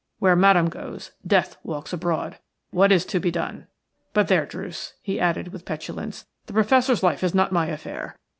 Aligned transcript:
Where 0.17 0.35
Madame 0.35 0.67
goes 0.69 1.11
Death 1.27 1.57
walks 1.61 1.93
abroad. 1.93 2.39
What 2.71 2.91
is 2.91 3.05
to 3.05 3.19
be 3.19 3.29
done? 3.29 3.67
But 4.13 4.29
there, 4.29 4.47
Druce," 4.47 4.93
he 4.99 5.19
added, 5.19 5.49
with 5.49 5.63
petulance, 5.63 6.25
"the 6.47 6.53
Professor's 6.53 7.03
life 7.03 7.23
is 7.23 7.35
not 7.35 7.51
my 7.51 7.67
affair. 7.67 8.15